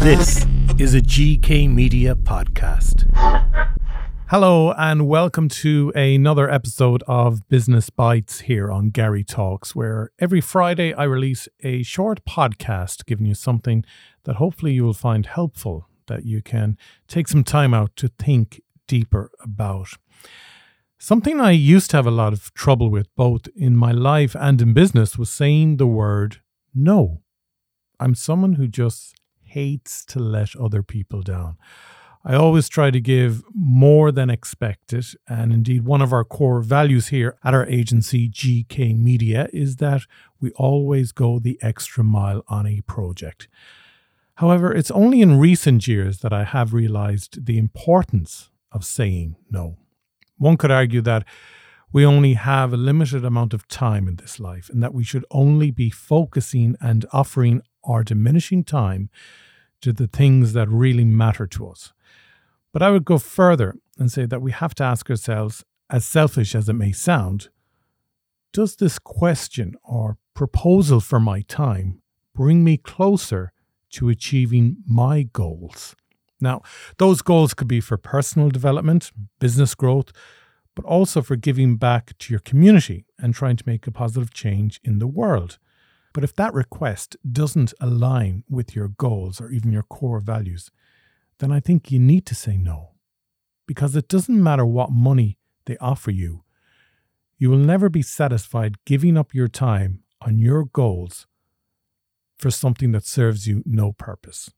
This 0.00 0.46
is 0.78 0.94
a 0.94 1.02
GK 1.02 1.68
Media 1.68 2.14
podcast. 2.14 3.04
Hello, 4.28 4.72
and 4.72 5.06
welcome 5.06 5.50
to 5.50 5.92
another 5.94 6.48
episode 6.48 7.04
of 7.06 7.46
Business 7.50 7.90
Bites 7.90 8.40
here 8.40 8.70
on 8.72 8.88
Gary 8.88 9.22
Talks, 9.22 9.76
where 9.76 10.10
every 10.18 10.40
Friday 10.40 10.94
I 10.94 11.04
release 11.04 11.48
a 11.62 11.82
short 11.82 12.24
podcast 12.24 13.04
giving 13.04 13.26
you 13.26 13.34
something 13.34 13.84
that 14.24 14.36
hopefully 14.36 14.72
you 14.72 14.84
will 14.84 14.94
find 14.94 15.26
helpful, 15.26 15.86
that 16.06 16.24
you 16.24 16.40
can 16.40 16.78
take 17.06 17.28
some 17.28 17.44
time 17.44 17.74
out 17.74 17.94
to 17.96 18.08
think 18.08 18.62
deeper 18.88 19.30
about. 19.38 19.88
Something 20.98 21.42
I 21.42 21.50
used 21.50 21.90
to 21.90 21.98
have 21.98 22.06
a 22.06 22.10
lot 22.10 22.32
of 22.32 22.54
trouble 22.54 22.90
with, 22.90 23.14
both 23.16 23.48
in 23.54 23.76
my 23.76 23.92
life 23.92 24.34
and 24.34 24.62
in 24.62 24.72
business, 24.72 25.18
was 25.18 25.28
saying 25.28 25.76
the 25.76 25.86
word 25.86 26.40
no. 26.74 27.20
I'm 28.00 28.14
someone 28.14 28.54
who 28.54 28.66
just 28.66 29.19
hates 29.50 30.04
to 30.06 30.18
let 30.18 30.56
other 30.56 30.82
people 30.82 31.22
down. 31.22 31.56
I 32.24 32.34
always 32.34 32.68
try 32.68 32.90
to 32.90 33.00
give 33.00 33.42
more 33.54 34.12
than 34.12 34.28
expected. 34.28 35.06
And 35.26 35.52
indeed, 35.52 35.84
one 35.84 36.02
of 36.02 36.12
our 36.12 36.24
core 36.24 36.60
values 36.60 37.08
here 37.08 37.38
at 37.42 37.54
our 37.54 37.66
agency, 37.66 38.28
GK 38.28 38.96
Media, 38.98 39.48
is 39.52 39.76
that 39.76 40.02
we 40.38 40.50
always 40.52 41.12
go 41.12 41.38
the 41.38 41.58
extra 41.62 42.04
mile 42.04 42.44
on 42.48 42.66
a 42.66 42.82
project. 42.82 43.48
However, 44.34 44.72
it's 44.72 44.90
only 44.90 45.22
in 45.22 45.38
recent 45.38 45.88
years 45.88 46.18
that 46.18 46.32
I 46.32 46.44
have 46.44 46.74
realized 46.74 47.46
the 47.46 47.58
importance 47.58 48.50
of 48.70 48.84
saying 48.84 49.36
no. 49.50 49.76
One 50.36 50.56
could 50.56 50.70
argue 50.70 51.00
that 51.02 51.24
we 51.92 52.04
only 52.06 52.34
have 52.34 52.72
a 52.72 52.76
limited 52.76 53.24
amount 53.24 53.52
of 53.52 53.66
time 53.68 54.06
in 54.06 54.16
this 54.16 54.38
life 54.38 54.70
and 54.70 54.82
that 54.82 54.94
we 54.94 55.04
should 55.04 55.24
only 55.30 55.70
be 55.70 55.90
focusing 55.90 56.76
and 56.80 57.04
offering 57.12 57.62
our 57.84 58.04
diminishing 58.04 58.62
time 58.62 59.10
to 59.80 59.92
the 59.92 60.06
things 60.06 60.52
that 60.52 60.68
really 60.68 61.04
matter 61.04 61.46
to 61.46 61.68
us. 61.68 61.92
But 62.72 62.82
I 62.82 62.90
would 62.90 63.04
go 63.04 63.18
further 63.18 63.74
and 63.98 64.12
say 64.12 64.26
that 64.26 64.42
we 64.42 64.52
have 64.52 64.74
to 64.76 64.84
ask 64.84 65.10
ourselves, 65.10 65.64
as 65.88 66.04
selfish 66.04 66.54
as 66.54 66.68
it 66.68 66.74
may 66.74 66.92
sound, 66.92 67.48
does 68.52 68.76
this 68.76 68.98
question 68.98 69.74
or 69.82 70.18
proposal 70.34 71.00
for 71.00 71.18
my 71.18 71.40
time 71.42 72.00
bring 72.34 72.62
me 72.62 72.76
closer 72.76 73.52
to 73.90 74.08
achieving 74.08 74.76
my 74.86 75.22
goals? 75.32 75.96
Now, 76.40 76.62
those 76.98 77.22
goals 77.22 77.54
could 77.54 77.68
be 77.68 77.80
for 77.80 77.96
personal 77.96 78.48
development, 78.48 79.10
business 79.40 79.74
growth, 79.74 80.12
but 80.80 80.88
also 80.88 81.20
for 81.20 81.36
giving 81.36 81.76
back 81.76 82.16
to 82.18 82.32
your 82.32 82.40
community 82.40 83.04
and 83.18 83.34
trying 83.34 83.56
to 83.56 83.64
make 83.66 83.86
a 83.86 83.92
positive 83.92 84.32
change 84.32 84.80
in 84.82 84.98
the 84.98 85.06
world. 85.06 85.58
But 86.14 86.24
if 86.24 86.34
that 86.36 86.54
request 86.54 87.16
doesn't 87.30 87.74
align 87.80 88.44
with 88.48 88.74
your 88.74 88.88
goals 88.88 89.42
or 89.42 89.50
even 89.50 89.72
your 89.72 89.82
core 89.82 90.20
values, 90.20 90.70
then 91.38 91.52
I 91.52 91.60
think 91.60 91.90
you 91.90 91.98
need 91.98 92.24
to 92.26 92.34
say 92.34 92.56
no. 92.56 92.92
Because 93.66 93.94
it 93.94 94.08
doesn't 94.08 94.42
matter 94.42 94.64
what 94.64 94.90
money 94.90 95.38
they 95.66 95.76
offer 95.78 96.10
you, 96.10 96.44
you 97.36 97.50
will 97.50 97.58
never 97.58 97.90
be 97.90 98.02
satisfied 98.02 98.76
giving 98.86 99.18
up 99.18 99.34
your 99.34 99.48
time 99.48 100.02
on 100.22 100.38
your 100.38 100.64
goals 100.64 101.26
for 102.38 102.50
something 102.50 102.92
that 102.92 103.04
serves 103.04 103.46
you 103.46 103.62
no 103.66 103.92
purpose. 103.92 104.50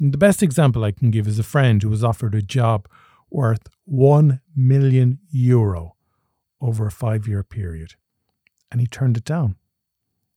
And 0.00 0.12
the 0.14 0.18
best 0.18 0.42
example 0.42 0.84
I 0.84 0.92
can 0.92 1.10
give 1.10 1.28
is 1.28 1.38
a 1.38 1.42
friend 1.42 1.82
who 1.82 1.90
was 1.90 2.02
offered 2.02 2.34
a 2.34 2.40
job 2.40 2.88
worth 3.30 3.68
1 3.84 4.40
million 4.54 5.18
euro 5.30 5.96
over 6.60 6.86
a 6.86 6.90
five 6.90 7.26
year 7.28 7.42
period, 7.42 7.94
and 8.70 8.80
he 8.80 8.86
turned 8.86 9.16
it 9.16 9.24
down. 9.24 9.56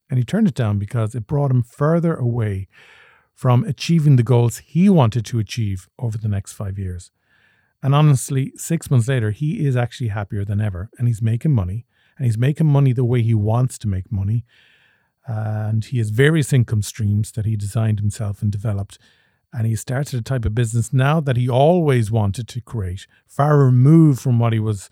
And 0.09 0.17
he 0.17 0.25
turned 0.25 0.47
it 0.47 0.55
down 0.55 0.77
because 0.77 1.15
it 1.15 1.25
brought 1.25 1.51
him 1.51 1.63
further 1.63 2.15
away 2.15 2.67
from 3.33 3.63
achieving 3.63 4.17
the 4.17 4.23
goals 4.23 4.57
he 4.57 4.89
wanted 4.89 5.25
to 5.25 5.39
achieve 5.39 5.87
over 5.97 6.17
the 6.17 6.27
next 6.27 6.53
five 6.53 6.77
years. 6.77 7.11
And 7.81 7.95
honestly, 7.95 8.51
six 8.55 8.91
months 8.91 9.07
later, 9.07 9.31
he 9.31 9.65
is 9.65 9.75
actually 9.75 10.09
happier 10.09 10.45
than 10.45 10.61
ever 10.61 10.89
and 10.97 11.07
he's 11.07 11.21
making 11.21 11.53
money 11.53 11.85
and 12.17 12.25
he's 12.25 12.37
making 12.37 12.67
money 12.67 12.93
the 12.93 13.05
way 13.05 13.21
he 13.21 13.33
wants 13.33 13.77
to 13.79 13.87
make 13.87 14.11
money. 14.11 14.45
And 15.25 15.83
he 15.85 15.97
has 15.97 16.09
various 16.09 16.53
income 16.53 16.81
streams 16.81 17.31
that 17.31 17.45
he 17.45 17.55
designed 17.55 17.99
himself 17.99 18.41
and 18.41 18.51
developed. 18.51 18.99
And 19.53 19.67
he 19.67 19.75
started 19.75 20.19
a 20.19 20.23
type 20.23 20.45
of 20.45 20.55
business 20.55 20.93
now 20.93 21.19
that 21.19 21.35
he 21.35 21.49
always 21.49 22.09
wanted 22.09 22.47
to 22.49 22.61
create, 22.61 23.05
far 23.27 23.57
removed 23.57 24.21
from 24.21 24.39
what 24.39 24.53
he 24.53 24.59
was 24.59 24.89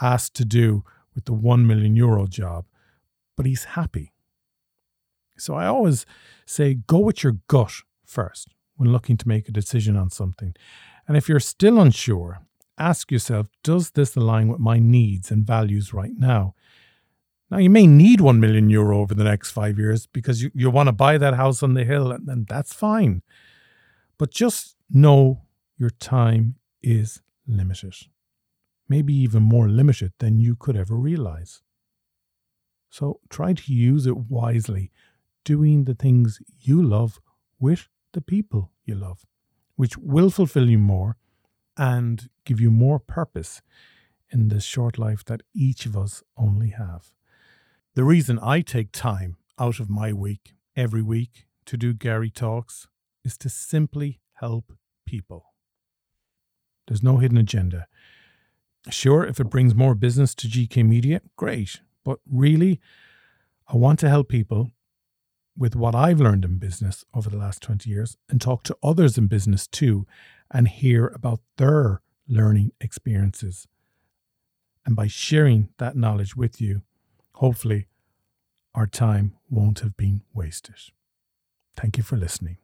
asked 0.00 0.34
to 0.36 0.44
do 0.44 0.84
with 1.14 1.26
the 1.26 1.34
1 1.34 1.66
million 1.66 1.94
euro 1.94 2.26
job. 2.26 2.64
But 3.36 3.46
he's 3.46 3.64
happy. 3.64 4.12
So 5.36 5.54
I 5.54 5.66
always 5.66 6.06
say 6.46 6.74
go 6.74 6.98
with 6.98 7.22
your 7.22 7.38
gut 7.48 7.72
first 8.04 8.54
when 8.76 8.92
looking 8.92 9.16
to 9.18 9.28
make 9.28 9.48
a 9.48 9.52
decision 9.52 9.96
on 9.96 10.10
something. 10.10 10.54
And 11.06 11.16
if 11.16 11.28
you're 11.28 11.40
still 11.40 11.80
unsure, 11.80 12.40
ask 12.78 13.10
yourself 13.12 13.48
does 13.62 13.90
this 13.90 14.16
align 14.16 14.48
with 14.48 14.60
my 14.60 14.78
needs 14.78 15.30
and 15.30 15.46
values 15.46 15.92
right 15.92 16.16
now? 16.16 16.54
Now, 17.50 17.58
you 17.58 17.70
may 17.70 17.86
need 17.86 18.20
1 18.20 18.40
million 18.40 18.68
euro 18.68 19.00
over 19.00 19.14
the 19.14 19.24
next 19.24 19.52
five 19.52 19.78
years 19.78 20.06
because 20.06 20.42
you, 20.42 20.50
you 20.54 20.68
want 20.70 20.88
to 20.88 20.92
buy 20.92 21.16
that 21.16 21.34
house 21.34 21.62
on 21.62 21.74
the 21.74 21.84
hill, 21.84 22.12
and, 22.12 22.28
and 22.28 22.46
that's 22.46 22.74
fine. 22.74 23.22
But 24.18 24.30
just 24.30 24.76
know 24.90 25.42
your 25.76 25.90
time 25.90 26.56
is 26.82 27.22
limited, 27.46 27.94
maybe 28.88 29.14
even 29.14 29.42
more 29.42 29.68
limited 29.68 30.12
than 30.18 30.38
you 30.38 30.56
could 30.56 30.76
ever 30.76 30.96
realize. 30.96 31.62
So 32.90 33.20
try 33.28 33.52
to 33.52 33.72
use 33.72 34.06
it 34.06 34.16
wisely 34.16 34.90
doing 35.44 35.84
the 35.84 35.94
things 35.94 36.40
you 36.60 36.82
love 36.82 37.20
with 37.60 37.88
the 38.12 38.20
people 38.20 38.72
you 38.84 38.94
love, 38.94 39.24
which 39.76 39.96
will 39.96 40.30
fulfill 40.30 40.68
you 40.68 40.78
more 40.78 41.16
and 41.76 42.28
give 42.44 42.60
you 42.60 42.70
more 42.70 42.98
purpose 42.98 43.62
in 44.30 44.48
this 44.48 44.64
short 44.64 44.98
life 44.98 45.24
that 45.26 45.42
each 45.54 45.86
of 45.86 45.96
us 45.96 46.22
only 46.36 46.70
have. 46.70 47.12
The 47.94 48.04
reason 48.04 48.38
I 48.42 48.60
take 48.62 48.92
time 48.92 49.36
out 49.58 49.80
of 49.80 49.88
my 49.88 50.12
week 50.12 50.54
every 50.76 51.02
week 51.02 51.46
to 51.66 51.76
do 51.76 51.92
Gary 51.92 52.30
Talks 52.30 52.88
is 53.28 53.36
to 53.36 53.50
simply 53.50 54.20
help 54.34 54.72
people. 55.06 55.52
There's 56.86 57.02
no 57.02 57.18
hidden 57.18 57.36
agenda. 57.36 57.86
Sure, 58.88 59.22
if 59.22 59.38
it 59.38 59.50
brings 59.50 59.74
more 59.74 59.94
business 59.94 60.34
to 60.36 60.48
GK 60.48 60.82
Media, 60.82 61.20
great. 61.36 61.80
But 62.04 62.20
really, 62.26 62.80
I 63.68 63.76
want 63.76 63.98
to 63.98 64.08
help 64.08 64.30
people 64.30 64.70
with 65.58 65.76
what 65.76 65.94
I've 65.94 66.20
learned 66.20 66.46
in 66.46 66.56
business 66.56 67.04
over 67.12 67.28
the 67.28 67.36
last 67.36 67.60
20 67.60 67.90
years 67.90 68.16
and 68.30 68.40
talk 68.40 68.62
to 68.64 68.76
others 68.82 69.18
in 69.18 69.26
business 69.26 69.66
too 69.66 70.06
and 70.50 70.66
hear 70.66 71.08
about 71.08 71.40
their 71.58 72.00
learning 72.26 72.72
experiences. 72.80 73.68
And 74.86 74.96
by 74.96 75.06
sharing 75.06 75.68
that 75.76 75.96
knowledge 75.96 76.34
with 76.34 76.62
you, 76.62 76.80
hopefully 77.34 77.88
our 78.74 78.86
time 78.86 79.34
won't 79.50 79.80
have 79.80 79.98
been 79.98 80.22
wasted. 80.32 80.76
Thank 81.76 81.98
you 81.98 82.02
for 82.02 82.16
listening. 82.16 82.56